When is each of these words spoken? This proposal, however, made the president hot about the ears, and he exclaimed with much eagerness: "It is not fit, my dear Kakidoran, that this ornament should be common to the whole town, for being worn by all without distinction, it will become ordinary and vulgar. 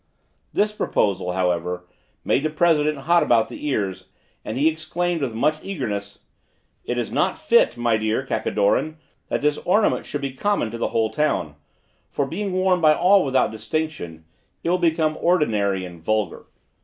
This 0.51 0.71
proposal, 0.71 1.33
however, 1.33 1.85
made 2.25 2.41
the 2.41 2.49
president 2.49 3.01
hot 3.03 3.21
about 3.21 3.49
the 3.49 3.67
ears, 3.67 4.09
and 4.43 4.57
he 4.57 4.67
exclaimed 4.67 5.21
with 5.21 5.35
much 5.35 5.59
eagerness: 5.61 6.23
"It 6.83 6.97
is 6.97 7.11
not 7.11 7.37
fit, 7.37 7.77
my 7.77 7.97
dear 7.97 8.25
Kakidoran, 8.25 8.97
that 9.27 9.41
this 9.41 9.59
ornament 9.59 10.07
should 10.07 10.21
be 10.21 10.33
common 10.33 10.71
to 10.71 10.79
the 10.79 10.87
whole 10.87 11.11
town, 11.11 11.53
for 12.09 12.25
being 12.25 12.51
worn 12.51 12.81
by 12.81 12.95
all 12.95 13.23
without 13.23 13.51
distinction, 13.51 14.25
it 14.63 14.71
will 14.71 14.79
become 14.79 15.19
ordinary 15.21 15.85
and 15.85 16.03
vulgar. 16.03 16.47